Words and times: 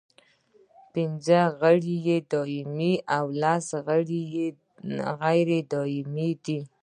پنځه 0.93 1.39
غړي 1.59 1.95
یې 2.07 2.17
دایمي 2.31 2.93
او 3.17 3.25
لس 3.41 3.67
غیر 3.87 5.49
دایمي 5.71 6.31
دي. 6.45 6.59